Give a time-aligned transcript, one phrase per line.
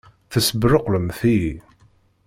[0.31, 1.53] Tessebṛuqlemt-iyi!